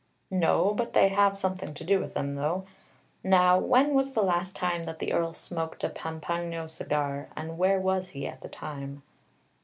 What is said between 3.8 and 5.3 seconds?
was the last time that the